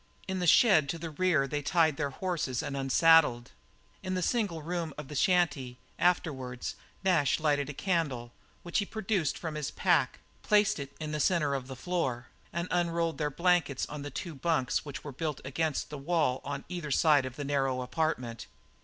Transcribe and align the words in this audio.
In 0.27 0.39
the 0.39 0.47
shed 0.47 0.89
to 0.89 0.97
the 0.97 1.11
rear 1.11 1.47
they 1.47 1.61
tied 1.61 1.95
the 1.97 2.09
horses 2.09 2.63
and 2.63 2.75
unsaddled. 2.75 3.51
In 4.01 4.15
the 4.15 4.23
single 4.23 4.63
room 4.63 4.95
of 4.97 5.09
the 5.09 5.15
shanty, 5.15 5.77
afterward, 5.99 6.65
Nash 7.03 7.39
lighted 7.39 7.69
a 7.69 7.73
candle, 7.75 8.31
which 8.63 8.79
he 8.79 8.85
produced 8.87 9.37
from 9.37 9.53
his 9.53 9.69
pack, 9.69 10.17
placed 10.41 10.79
it 10.79 10.91
in 10.99 11.11
the 11.11 11.19
centre 11.19 11.53
of 11.53 11.67
the 11.67 11.75
floor, 11.75 12.29
and 12.51 12.67
they 12.67 12.79
unrolled 12.81 13.19
their 13.19 13.29
blankets 13.29 13.85
on 13.89 14.01
the 14.01 14.09
two 14.09 14.33
bunks 14.33 14.83
which 14.83 15.03
were 15.03 15.11
built 15.11 15.39
against 15.45 15.91
the 15.91 15.99
wall 15.99 16.41
on 16.43 16.65
either 16.67 16.89
side 16.89 17.27
of 17.27 17.35
the 17.35 17.45
narrow 17.45 17.83
apartment. 17.83 18.47